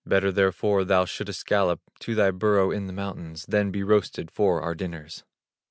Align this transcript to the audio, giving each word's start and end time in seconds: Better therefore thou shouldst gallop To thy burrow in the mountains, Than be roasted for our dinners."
Better 0.03 0.31
therefore 0.31 0.83
thou 0.83 1.05
shouldst 1.05 1.45
gallop 1.45 1.79
To 1.99 2.15
thy 2.15 2.31
burrow 2.31 2.71
in 2.71 2.87
the 2.87 2.91
mountains, 2.91 3.45
Than 3.47 3.69
be 3.69 3.83
roasted 3.83 4.31
for 4.31 4.59
our 4.59 4.73
dinners." 4.73 5.23